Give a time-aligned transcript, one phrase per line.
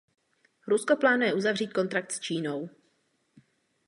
[0.67, 2.69] Rusko plánuje uzavřít kontrakt s Čínou.